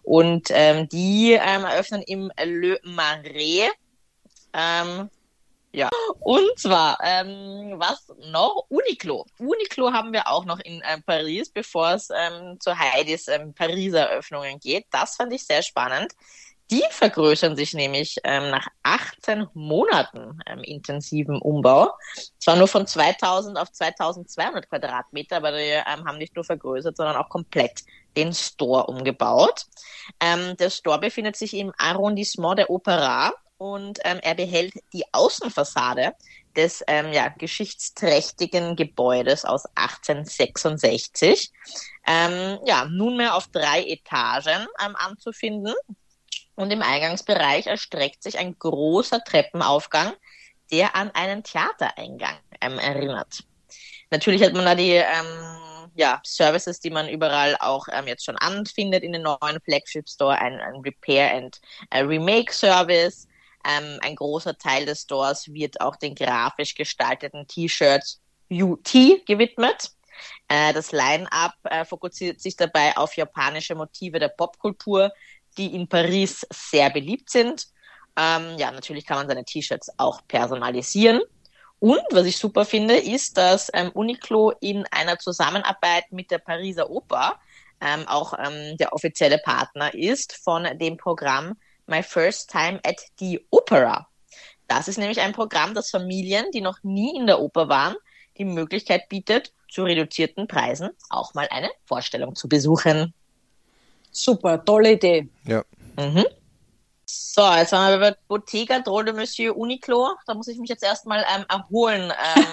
[0.04, 3.70] Und ähm, die ähm, eröffnen im Le Marais
[4.54, 5.10] ähm,
[5.72, 5.90] ja,
[6.22, 8.66] und zwar, ähm, was noch?
[8.70, 9.26] Uniqlo.
[9.38, 14.10] Uniqlo haben wir auch noch in äh, Paris, bevor es ähm, zu Heidis ähm, Pariser
[14.10, 14.88] Eröffnungen geht.
[14.90, 16.14] Das fand ich sehr spannend.
[16.72, 21.92] Die vergrößern sich nämlich ähm, nach 18 Monaten ähm, intensiven Umbau.
[22.38, 27.16] Zwar nur von 2000 auf 2200 Quadratmeter, aber die ähm, haben nicht nur vergrößert, sondern
[27.16, 27.82] auch komplett
[28.16, 29.66] den Store umgebaut.
[30.20, 36.14] Ähm, der Store befindet sich im Arrondissement der Opera und ähm, er behält die Außenfassade
[36.56, 41.52] des ähm, ja, geschichtsträchtigen Gebäudes aus 1866.
[42.08, 45.74] Ähm, ja, nunmehr auf drei Etagen ähm, anzufinden.
[46.60, 50.12] Und im Eingangsbereich erstreckt sich ein großer Treppenaufgang,
[50.70, 53.46] der an einen Theatereingang ähm, erinnert.
[54.12, 58.36] Natürlich hat man da die ähm, ja, Services, die man überall auch ähm, jetzt schon
[58.36, 63.30] anfindet in den neuen Flagship Store, ein, ein Repair and äh, Remake Service,
[63.66, 68.20] ähm, ein großer Teil des Stores wird auch den grafisch gestalteten T-Shirts
[68.52, 68.92] UT
[69.26, 69.92] gewidmet.
[70.50, 75.14] Äh, das Line-up äh, fokussiert sich dabei auf japanische Motive der Popkultur,
[75.60, 77.68] die in Paris sehr beliebt sind.
[78.18, 81.22] Ähm, ja, natürlich kann man seine T-Shirts auch personalisieren.
[81.80, 86.90] Und was ich super finde, ist, dass ähm, Uniqlo in einer Zusammenarbeit mit der Pariser
[86.90, 87.40] Oper
[87.82, 91.56] ähm, auch ähm, der offizielle Partner ist von dem Programm
[91.88, 94.08] My First Time at the Opera.
[94.68, 97.96] Das ist nämlich ein Programm, das Familien, die noch nie in der Oper waren,
[98.38, 103.14] die Möglichkeit bietet, zu reduzierten Preisen auch mal eine Vorstellung zu besuchen.
[104.12, 105.30] Super, tolle Idee.
[105.46, 105.64] Ja.
[105.98, 106.26] Mhm.
[107.06, 110.16] So, jetzt haben wir bei Bottega Drôle de Monsieur Uniqlo.
[110.28, 112.46] Da muss ich mich jetzt erstmal ähm, erholen, ähm,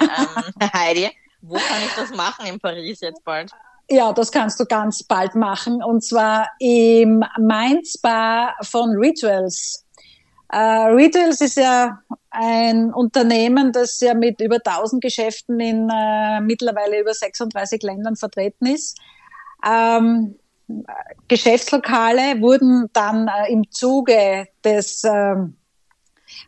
[0.61, 1.11] ähm, Heidi.
[1.43, 3.53] Wo kann ich das machen in Paris jetzt bald?
[3.89, 9.85] Ja, das kannst du ganz bald machen und zwar im Mainz Bar von Rituals.
[10.51, 17.01] Äh, Rituals ist ja ein Unternehmen, das ja mit über 1000 Geschäften in äh, mittlerweile
[17.01, 18.99] über 36 Ländern vertreten ist.
[19.65, 20.37] Ähm,
[21.29, 25.57] Geschäftslokale wurden dann äh, im Zuge des ähm,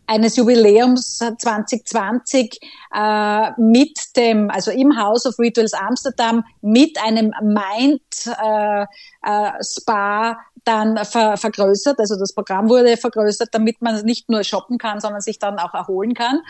[0.06, 2.58] eines Jubiläums 2020
[2.94, 10.38] äh, mit dem, also im House of Rituals Amsterdam mit einem Mind äh, äh, Spa
[10.64, 11.98] dann ver vergrößert.
[11.98, 15.74] Also das Programm wurde vergrößert, damit man nicht nur shoppen kann, sondern sich dann auch
[15.74, 16.40] erholen kann.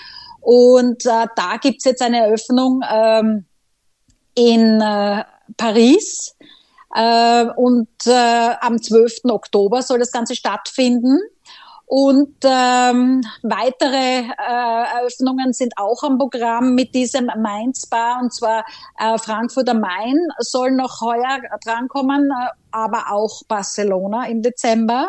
[0.41, 3.45] Und äh, da gibt's jetzt eine Eröffnung ähm,
[4.35, 5.25] in äh,
[5.57, 6.37] Paris.
[6.95, 9.25] Äh, und äh, am 12.
[9.25, 11.19] Oktober soll das Ganze stattfinden.
[11.89, 18.67] Und ähm, weitere äh, Eröffnungen sind auch am Programm mit diesem Mainz Bar und zwar
[18.99, 25.09] äh, Frankfurt am Main soll noch heuer drankommen, äh, aber auch Barcelona im Dezember.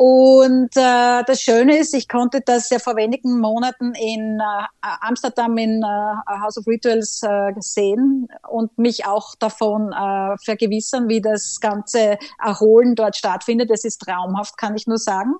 [0.00, 5.58] Und äh, das Schöne ist, ich konnte das ja vor wenigen Monaten in äh, Amsterdam
[5.58, 11.58] in äh, House of Rituals äh, sehen und mich auch davon äh, vergewissern, wie das
[11.58, 13.72] ganze Erholen dort stattfindet.
[13.72, 15.34] Es ist traumhaft, kann ich nur sagen.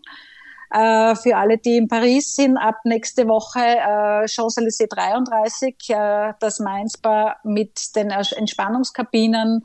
[0.73, 6.59] Äh, für alle, die in Paris sind, ab nächste Woche äh, Champs-Élysées 33, äh, das
[6.59, 9.63] Mainz-Bar mit den Entspannungskabinen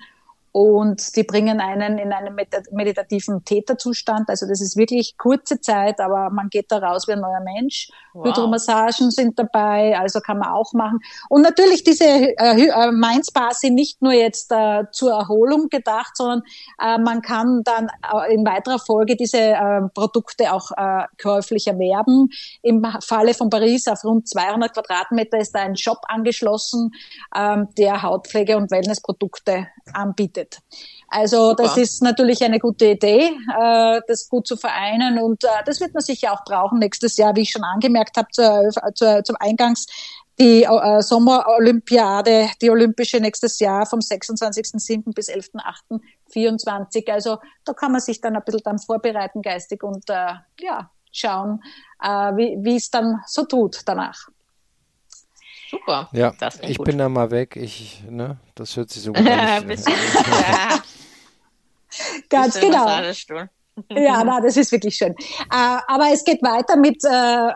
[0.53, 2.35] und die bringen einen in einen
[2.71, 4.29] meditativen Täterzustand.
[4.29, 7.89] Also das ist wirklich kurze Zeit, aber man geht da raus wie ein neuer Mensch.
[8.13, 8.27] Wow.
[8.27, 10.99] Hydromassagen sind dabei, also kann man auch machen.
[11.27, 16.43] Und natürlich diese äh, äh Mindspas sind nicht nur jetzt äh, zur Erholung gedacht, sondern
[16.79, 22.29] äh, man kann dann äh, in weiterer Folge diese äh, Produkte auch äh, käuflich erwerben.
[22.61, 26.91] Im Falle von Paris auf rund 200 Quadratmeter ist da ein Shop angeschlossen,
[27.33, 30.59] äh, der Hautpflege und Wellnessprodukte anbietet anbietet.
[31.09, 31.63] Also Super.
[31.63, 35.93] das ist natürlich eine gute Idee, äh, das gut zu vereinen und äh, das wird
[35.93, 39.85] man sicher auch brauchen nächstes Jahr, wie ich schon angemerkt habe zur, zur, zum Eingangs
[40.39, 45.13] die äh, Sommerolympiade, die olympische nächstes Jahr vom 26.07.
[45.13, 47.11] bis 11.08.24.
[47.11, 51.61] Also da kann man sich dann ein bisschen dann vorbereiten geistig und äh, ja, schauen,
[52.01, 54.29] äh, wie es dann so tut danach.
[55.73, 56.09] Super.
[56.13, 56.85] Ja, ich gut.
[56.85, 57.55] bin da mal weg.
[57.55, 59.67] Ich, ne, das hört sich so gut an.
[62.29, 62.85] Ganz genau.
[63.89, 65.15] Ja, na, das ist wirklich schön.
[65.51, 67.49] Äh, aber es geht weiter mit äh,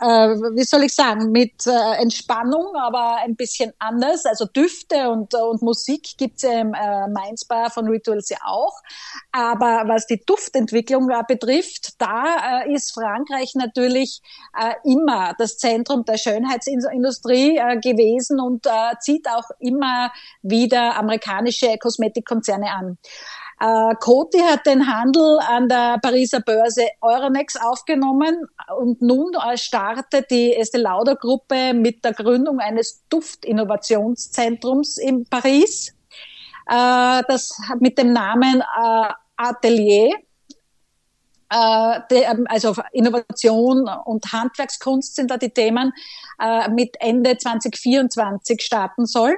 [0.00, 0.06] äh,
[0.54, 4.24] wie soll ich sagen, mit Entspannung, aber ein bisschen anders.
[4.24, 8.80] Also Düfte und, und Musik gibt's ja im Mainz Bar von Rituals ja auch.
[9.30, 14.22] Aber was die Duftentwicklung betrifft, da ist Frankreich natürlich
[14.84, 18.66] immer das Zentrum der Schönheitsindustrie gewesen und
[19.00, 20.10] zieht auch immer
[20.40, 22.96] wieder amerikanische Kosmetikkonzerne an.
[23.60, 28.46] Äh, Coty hat den Handel an der Pariser Börse Euronext aufgenommen
[28.78, 35.94] und nun startet die Estée Lauder Gruppe mit der Gründung eines Duftinnovationszentrums in Paris.
[36.66, 40.14] Äh, das mit dem Namen äh, Atelier.
[41.52, 45.92] Äh, ähm, also Innovation und Handwerkskunst sind da die Themen,
[46.40, 49.36] äh, mit Ende 2024 starten soll.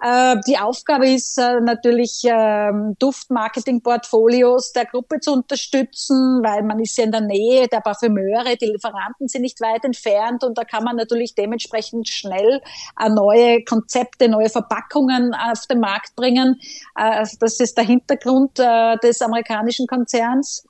[0.00, 6.96] Äh, die Aufgabe ist äh, natürlich, ähm, Duftmarketing-Portfolios der Gruppe zu unterstützen, weil man ist
[6.96, 10.84] ja in der Nähe der Parfümeure, die Lieferanten sind nicht weit entfernt und da kann
[10.84, 12.60] man natürlich dementsprechend schnell
[13.00, 16.60] äh, neue Konzepte, neue Verpackungen auf den Markt bringen.
[16.94, 20.67] Das ist der Hintergrund des amerikanischen Konzerns.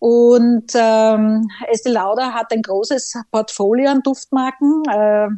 [0.00, 4.82] Und ähm, Estee Lauder hat ein großes Portfolio an Duftmarken.
[4.90, 5.28] Äh,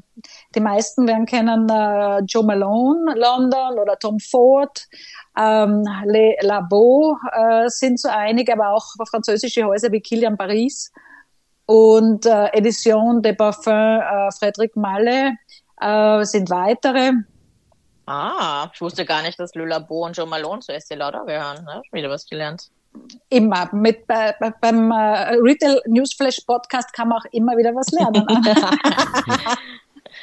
[0.54, 4.86] die meisten werden kennen äh, Joe Malone London oder Tom Ford.
[5.36, 10.92] Ähm, Le Labo äh, sind so einige, aber auch französische Häuser wie Kilian Paris
[11.66, 15.32] und äh, Edition de Parfum äh, Frédéric Malle
[15.80, 17.10] äh, sind weitere.
[18.06, 21.64] Ah, ich wusste gar nicht, dass Le Labo und Joe Malone zu Estee Lauder gehören.
[21.64, 21.82] Ne?
[21.90, 22.70] Wieder was gelernt.
[23.28, 23.68] Immer.
[23.72, 28.26] Mit, bei, beim äh, Retail Newsflash Podcast kann man auch immer wieder was lernen.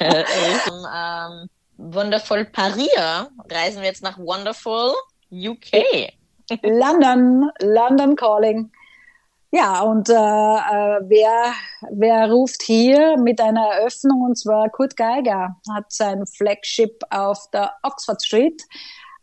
[0.00, 2.88] ähm, Wonderful Paris
[3.50, 4.92] reisen wir jetzt nach Wonderful
[5.32, 6.12] UK.
[6.62, 8.70] London, London Calling.
[9.52, 11.52] Ja, und äh, äh, wer,
[11.90, 17.72] wer ruft hier mit einer Eröffnung, und zwar Kurt Geiger, hat sein Flagship auf der
[17.82, 18.62] Oxford Street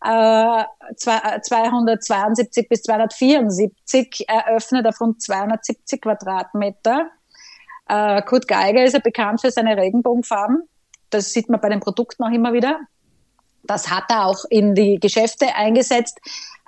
[0.04, 0.64] äh,
[0.96, 7.10] 272 äh, bis 274 eröffnet auf rund 270 Quadratmeter.
[7.90, 10.64] Äh, Kurt Geiger ist ja bekannt für seine Regenbogenfarben.
[11.10, 12.80] Das sieht man bei den Produkten auch immer wieder.
[13.64, 16.20] Das hat er auch in die Geschäfte eingesetzt.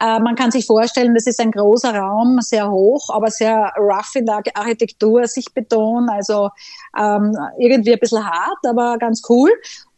[0.02, 4.16] Äh, man kann sich vorstellen, das ist ein großer Raum, sehr hoch, aber sehr rough
[4.16, 6.50] in der Architektur, sich Beton, also
[6.98, 9.52] ähm, irgendwie ein bisschen hart, aber ganz cool.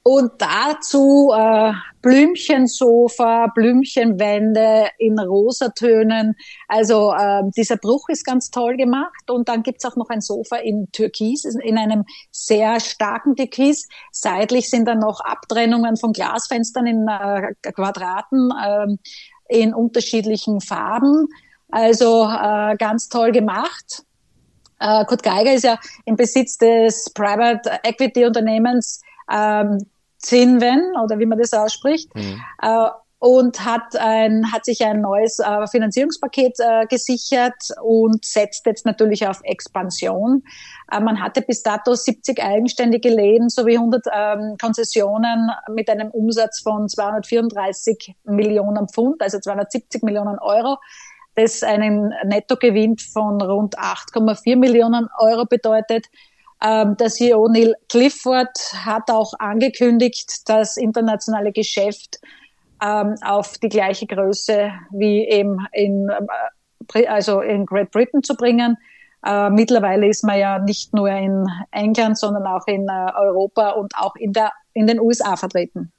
[0.04, 6.36] Und dazu äh, Blümchensofa, Blümchenwände in Rosatönen.
[6.68, 9.30] Also äh, dieser Bruch ist ganz toll gemacht.
[9.30, 13.88] Und dann gibt's auch noch ein Sofa in Türkis, in einem sehr starken Türkis.
[14.12, 21.28] Seitlich sind dann noch Abtrennungen von Glasfenstern in äh, Quadraten äh, in unterschiedlichen Farben.
[21.70, 24.04] Also äh, ganz toll gemacht.
[24.80, 29.86] Äh, Kurt Geiger ist ja im Besitz des Private Equity Unternehmens ähm,
[30.22, 32.14] Zinven oder wie man das ausspricht.
[32.16, 32.42] Mhm.
[32.62, 32.90] Äh,
[33.22, 37.54] und hat, ein, hat sich ein neues äh, Finanzierungspaket äh, gesichert
[37.84, 40.42] und setzt jetzt natürlich auf Expansion.
[40.92, 46.62] Äh, man hatte bis dato 70 eigenständige Läden sowie 100 ähm, Konzessionen mit einem Umsatz
[46.62, 50.78] von 234 Millionen Pfund, also 270 Millionen Euro
[51.36, 56.08] das einen Nettogewinn von rund 8,4 Millionen Euro bedeutet.
[56.63, 62.19] Ähm, der CEO Neil Clifford hat auch angekündigt, das internationale Geschäft
[62.84, 66.10] ähm, auf die gleiche Größe wie eben in,
[66.93, 68.78] äh, also in Great Britain zu bringen.
[69.26, 73.93] Äh, mittlerweile ist man ja nicht nur in England, sondern auch in äh, Europa und
[73.97, 75.91] auch in, der, in den USA vertreten.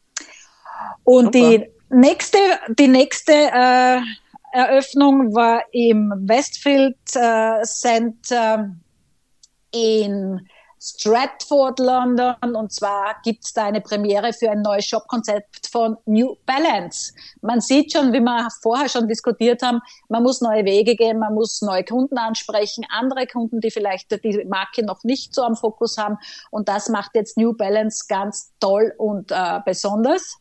[1.05, 1.39] Und Super.
[1.39, 2.39] die nächste,
[2.79, 4.01] die nächste äh,
[4.53, 8.77] Eröffnung war im Westfield äh, Center
[9.73, 10.47] in
[10.83, 12.35] Stratford, London.
[12.41, 17.13] Und zwar gibt es da eine Premiere für ein neues Shop-Konzept von New Balance.
[17.41, 21.35] Man sieht schon, wie wir vorher schon diskutiert haben, man muss neue Wege gehen, man
[21.35, 25.99] muss neue Kunden ansprechen, andere Kunden, die vielleicht die Marke noch nicht so am Fokus
[25.99, 26.19] haben.
[26.51, 30.37] Und das macht jetzt New Balance ganz toll und äh, besonders.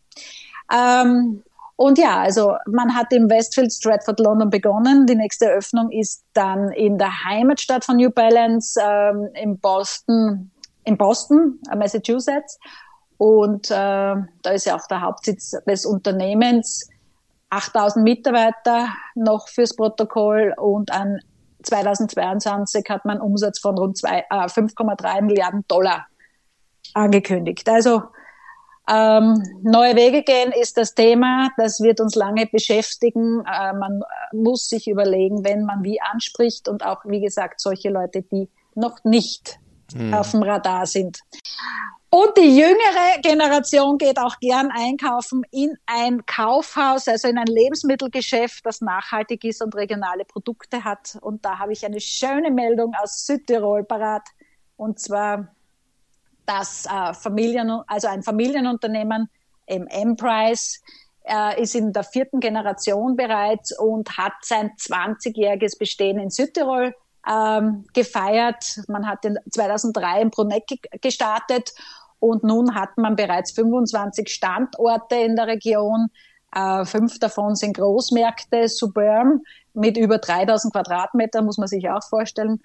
[0.74, 1.44] Ähm,
[1.82, 5.08] und ja, also man hat im Westfield Stratford London begonnen.
[5.08, 10.52] Die nächste Eröffnung ist dann in der Heimatstadt von New Balance ähm, in Boston,
[10.84, 12.60] in Boston, äh, Massachusetts.
[13.18, 16.88] Und äh, da ist ja auch der Hauptsitz des Unternehmens.
[17.50, 21.18] 8000 Mitarbeiter noch fürs Protokoll und an
[21.64, 26.06] 2022 hat man Umsatz von rund äh, 5,3 Milliarden Dollar
[26.94, 27.68] angekündigt.
[27.68, 28.04] Also
[28.92, 33.42] ähm, neue Wege gehen ist das Thema, das wird uns lange beschäftigen.
[33.46, 34.02] Äh, man
[34.34, 39.04] muss sich überlegen, wenn man wie anspricht und auch, wie gesagt, solche Leute, die noch
[39.06, 39.60] nicht
[39.94, 40.14] mhm.
[40.14, 41.20] auf dem Radar sind.
[42.10, 48.66] Und die jüngere Generation geht auch gern einkaufen in ein Kaufhaus, also in ein Lebensmittelgeschäft,
[48.66, 51.18] das nachhaltig ist und regionale Produkte hat.
[51.22, 54.28] Und da habe ich eine schöne Meldung aus Südtirol parat.
[54.76, 55.56] Und zwar
[56.46, 59.30] dass äh, Familien, also ein Familienunternehmen
[59.66, 60.80] im Emprise
[61.24, 66.96] äh, ist in der vierten Generation bereits und hat sein 20-jähriges Bestehen in Südtirol
[67.30, 68.82] ähm, gefeiert.
[68.88, 70.64] Man hat in 2003 in Bruneck
[71.02, 71.74] gestartet
[72.20, 76.10] und nun hat man bereits 25 Standorte in der Region.
[76.54, 79.42] Äh, fünf davon sind Großmärkte, Suburban
[79.74, 82.62] mit über 3000 Quadratmeter, muss man sich auch vorstellen.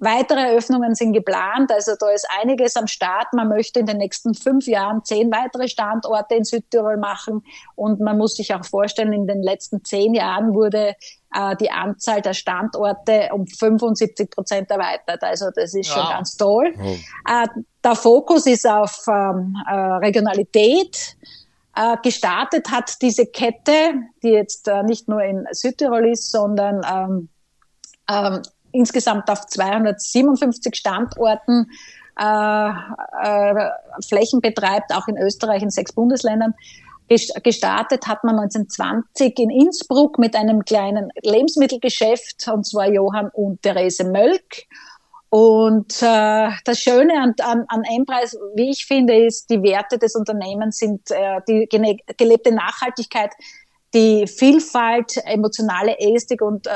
[0.00, 3.32] Weitere Eröffnungen sind geplant, also da ist einiges am Start.
[3.34, 8.16] Man möchte in den nächsten fünf Jahren zehn weitere Standorte in Südtirol machen und man
[8.16, 10.94] muss sich auch vorstellen, in den letzten zehn Jahren wurde
[11.34, 15.22] äh, die Anzahl der Standorte um 75 Prozent erweitert.
[15.22, 15.96] Also das ist wow.
[15.96, 16.74] schon ganz toll.
[16.78, 17.32] Oh.
[17.32, 17.46] Äh,
[17.84, 21.16] der Fokus ist auf ähm, äh, Regionalität.
[21.74, 27.28] Äh, gestartet hat diese Kette, die jetzt äh, nicht nur in Südtirol ist, sondern ähm,
[28.10, 31.70] ähm, insgesamt auf 257 Standorten
[32.18, 32.68] äh,
[33.22, 33.70] äh,
[34.06, 36.54] Flächen betreibt, auch in Österreich in sechs Bundesländern.
[37.08, 44.04] Gestartet hat man 1920 in Innsbruck mit einem kleinen Lebensmittelgeschäft, und zwar Johann und Therese
[44.04, 44.66] Mölk.
[45.28, 50.14] Und äh, das Schöne an, an, an M-Preis, wie ich finde, ist, die Werte des
[50.14, 51.66] Unternehmens sind äh, die
[52.18, 53.30] gelebte Nachhaltigkeit
[53.94, 56.72] die Vielfalt, emotionale Ästhetik und äh,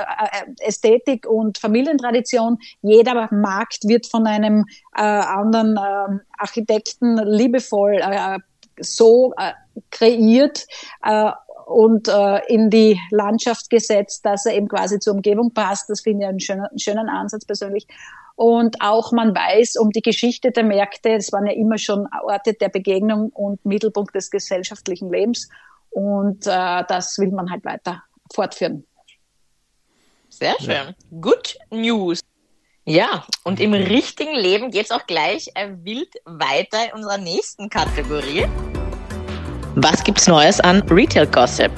[0.60, 2.58] Ästhetik und Familientradition.
[2.82, 8.38] Jeder Markt wird von einem äh, anderen äh, Architekten liebevoll äh,
[8.78, 9.52] so äh,
[9.90, 10.66] kreiert
[11.02, 11.30] äh,
[11.66, 15.90] und äh, in die Landschaft gesetzt, dass er eben quasi zur Umgebung passt.
[15.90, 17.86] Das finde ich einen schönen, schönen Ansatz persönlich.
[18.36, 21.10] Und auch man weiß um die Geschichte der Märkte.
[21.14, 25.48] Es waren ja immer schon Orte der Begegnung und Mittelpunkt des gesellschaftlichen Lebens.
[25.96, 28.86] Und äh, das will man halt weiter fortführen.
[30.28, 30.70] Sehr schön.
[30.70, 30.94] Ja.
[31.22, 32.20] Good News.
[32.84, 37.70] Ja, und im richtigen Leben geht es auch gleich äh, wild weiter in unserer nächsten
[37.70, 38.46] Kategorie.
[39.76, 41.72] Was gibt's Neues an Retail Gossip?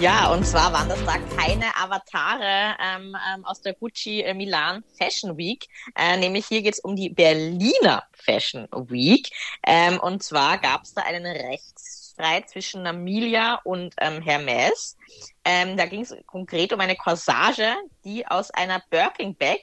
[0.00, 4.82] Ja, und zwar waren das da keine Avatare ähm, ähm, aus der Gucci äh, Milan
[4.98, 5.68] Fashion Week.
[5.94, 9.30] Äh, nämlich hier geht's um die Berliner Fashion Week.
[9.64, 11.24] Ähm, und zwar gab's da einen
[12.18, 14.96] Rechtsstreit zwischen Namilia und ähm, Hermes.
[15.44, 19.60] Ähm, da ging's konkret um eine Corsage, die aus einer Birking Bag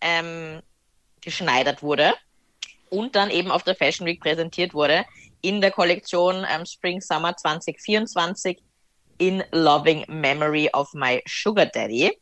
[0.00, 0.60] ähm,
[1.20, 2.14] geschneidert wurde
[2.90, 5.04] und dann eben auf der Fashion Week präsentiert wurde
[5.40, 8.62] in der Kollektion ähm, Spring Summer 2024
[9.18, 12.18] in Loving Memory of My Sugar Daddy.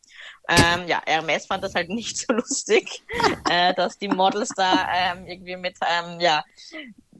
[0.48, 3.02] Ähm, ja, Hermes fand das halt nicht so lustig,
[3.50, 6.44] äh, dass die Models da ähm, irgendwie mit ähm, ja,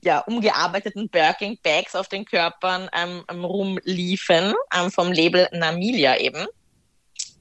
[0.03, 6.47] ja, umgearbeiteten Birking Bags auf den Körpern ähm, rumliefen, ähm, vom Label Namilia eben.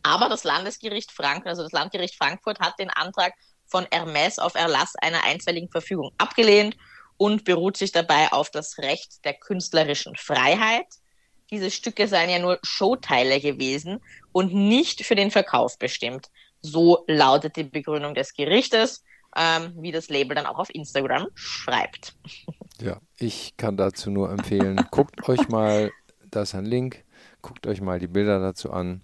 [0.03, 3.33] Aber das Landesgericht Frankfurt, also das Landgericht Frankfurt hat den Antrag
[3.65, 6.75] von Hermes auf Erlass einer einstweiligen Verfügung abgelehnt
[7.17, 10.87] und beruht sich dabei auf das Recht der künstlerischen Freiheit.
[11.51, 16.29] Diese Stücke seien ja nur Showteile gewesen und nicht für den Verkauf bestimmt.
[16.61, 19.03] So lautet die Begründung des Gerichtes,
[19.35, 22.15] ähm, wie das Label dann auch auf Instagram schreibt.
[22.81, 25.91] Ja, ich kann dazu nur empfehlen, guckt euch mal,
[26.29, 27.03] da ist ein Link,
[27.41, 29.01] guckt euch mal die Bilder dazu an.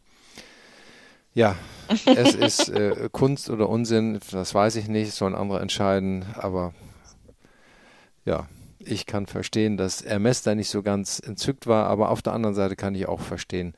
[1.34, 1.56] Ja,
[1.88, 6.74] es ist äh, Kunst oder Unsinn, das weiß ich nicht, sollen andere entscheiden, aber
[8.26, 8.48] ja,
[8.80, 12.56] ich kann verstehen, dass Hermes da nicht so ganz entzückt war, aber auf der anderen
[12.56, 13.74] Seite kann ich auch verstehen,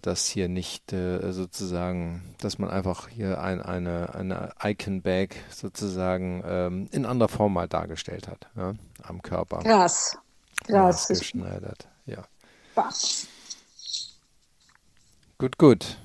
[0.00, 6.88] dass hier nicht äh, sozusagen, dass man einfach hier ein, eine, eine Icon-Bag sozusagen ähm,
[6.92, 9.58] in anderer Form mal dargestellt hat, ja, am Körper.
[9.58, 10.16] Krass.
[10.66, 11.08] Krass.
[11.08, 12.24] Geschneidert, ja.
[12.74, 13.26] Was?
[15.38, 15.96] Gut, gut.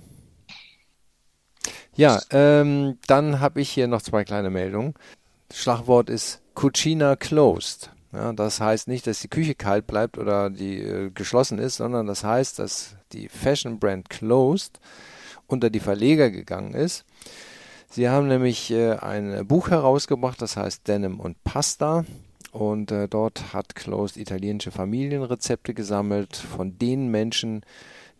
[1.95, 4.93] Ja, ähm, dann habe ich hier noch zwei kleine Meldungen.
[5.51, 7.89] Schlagwort ist Cucina Closed.
[8.15, 12.07] Ja, das heißt nicht, dass die Küche kalt bleibt oder die äh, geschlossen ist, sondern
[12.07, 14.79] das heißt, dass die Fashion Brand Closed
[15.47, 17.03] unter die Verleger gegangen ist.
[17.89, 22.05] Sie haben nämlich äh, ein Buch herausgebracht, das heißt Denim und Pasta.
[22.53, 27.65] Und äh, dort hat Closed italienische Familienrezepte gesammelt von den Menschen,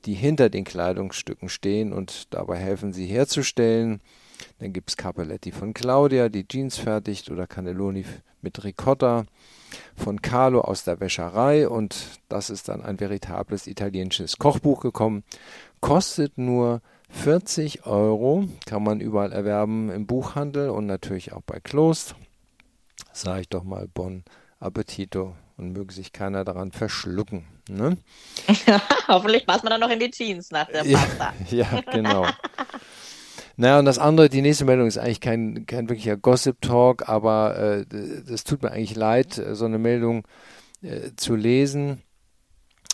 [0.05, 4.01] die hinter den Kleidungsstücken stehen und dabei helfen, sie herzustellen.
[4.60, 8.03] Dann gibt es Capelletti von Claudia, die Jeans fertigt, oder Cannelloni
[8.41, 9.25] mit Ricotta
[9.96, 11.68] von Carlo aus der Wäscherei.
[11.68, 11.96] Und
[12.30, 15.24] das ist dann ein veritables italienisches Kochbuch gekommen.
[15.82, 22.16] Kostet nur 40 Euro, kann man überall erwerben im Buchhandel und natürlich auch bei Klost.
[23.14, 24.24] Sage ich doch mal Bon
[24.60, 27.46] Appetito und möge sich keiner daran verschlucken.
[27.70, 27.98] Ne?
[29.08, 31.34] Hoffentlich passt man dann noch in die Jeans nach der Pasta.
[31.50, 32.26] ja, ja genau.
[33.58, 37.86] Naja, und das andere, die nächste Meldung ist eigentlich kein, kein wirklicher Gossip-Talk, aber äh,
[38.28, 40.28] das tut mir eigentlich leid, so eine Meldung
[40.82, 42.02] äh, zu lesen.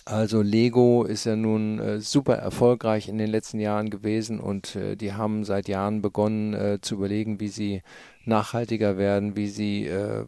[0.06, 4.96] Also Lego ist ja nun äh, super erfolgreich in den letzten Jahren gewesen und äh,
[4.96, 7.82] die haben seit Jahren begonnen äh, zu überlegen, wie sie
[8.26, 10.26] nachhaltiger werden, wie sie äh,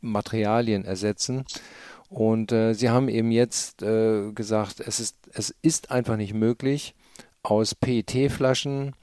[0.00, 1.44] Materialien ersetzen.
[2.08, 6.94] Und äh, sie haben eben jetzt äh, gesagt, es ist, es ist einfach nicht möglich,
[7.42, 8.94] aus PET-Flaschen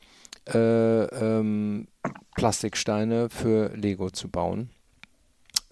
[0.54, 1.88] äh, ähm,
[2.36, 4.70] Plastiksteine für Lego zu bauen.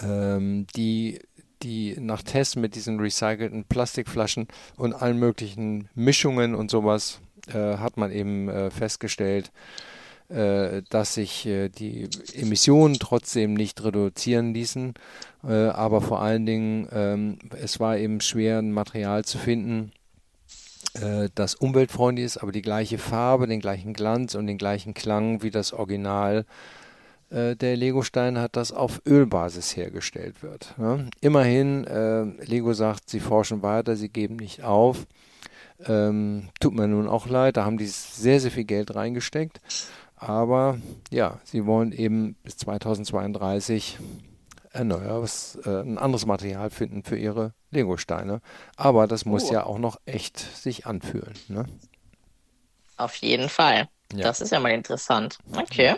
[0.02, 1.20] Ähm, die,
[1.62, 7.98] die nach Tests mit diesen recycelten Plastikflaschen und allen möglichen Mischungen und sowas äh, hat
[7.98, 9.52] man eben äh, festgestellt,
[10.30, 14.94] äh, dass sich äh, die Emissionen trotzdem nicht reduzieren ließen,
[15.44, 19.92] äh, aber vor allen Dingen ähm, es war eben schwer, ein Material zu finden,
[20.94, 25.42] äh, das umweltfreundlich ist, aber die gleiche Farbe, den gleichen Glanz und den gleichen Klang
[25.42, 26.46] wie das Original
[27.30, 30.76] äh, der Lego-Stein hat, das auf Ölbasis hergestellt wird.
[30.78, 31.10] Ne?
[31.22, 35.08] Immerhin, äh, Lego sagt, sie forschen weiter, sie geben nicht auf.
[35.86, 39.62] Ähm, tut mir nun auch leid, da haben die sehr, sehr viel Geld reingesteckt.
[40.16, 40.78] Aber
[41.12, 43.98] ja, sie wollen eben bis 2032
[44.72, 48.42] erneuerbares, äh, ein anderes Material finden für ihre Lego-Steine.
[48.78, 49.54] Aber das muss Oh.
[49.54, 51.34] ja auch noch echt sich anfühlen.
[51.48, 51.66] Ne?
[52.98, 53.90] Auf jeden Fall.
[54.14, 54.24] Ja.
[54.24, 55.38] Das ist ja mal interessant.
[55.56, 55.96] Okay.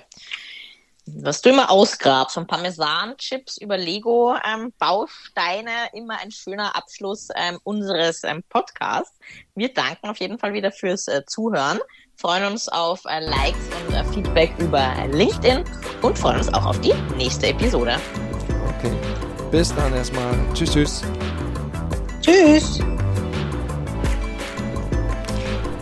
[1.07, 8.41] Was du immer ausgrabst, von Parmesan-Chips über Lego-Bausteine, immer ein schöner Abschluss ähm, unseres ähm,
[8.49, 9.13] Podcasts.
[9.53, 11.79] Wir danken auf jeden Fall wieder fürs äh, Zuhören,
[12.15, 15.63] freuen uns auf äh, Likes und äh, Feedback über LinkedIn
[16.01, 17.99] und freuen uns auch auf die nächste Episode.
[18.79, 18.91] Okay.
[19.51, 20.33] Bis dann erstmal.
[20.55, 21.03] Tschüss, tschüss.
[22.25, 22.79] Tschüss.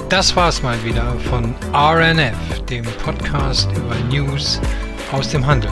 [0.09, 2.35] Das war's mal wieder von RNF,
[2.69, 4.59] dem Podcast über News
[5.13, 5.71] aus dem Handel.